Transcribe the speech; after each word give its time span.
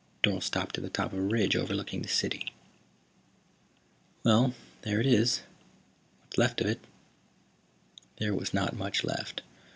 Dorle 0.23 0.41
stopped 0.41 0.79
at 0.79 0.83
the 0.83 0.89
top 0.89 1.13
of 1.13 1.19
a 1.19 1.21
ridge 1.21 1.55
overlooking 1.55 2.01
the 2.01 2.07
city. 2.07 2.51
"Well, 4.23 4.55
there 4.81 4.99
it 4.99 5.05
is. 5.05 5.41
What's 6.23 6.39
left 6.39 6.59
of 6.59 6.65
it." 6.65 6.79
There 8.17 8.33
was 8.33 8.51
not 8.51 8.75
much 8.75 9.03
left. 9.03 9.43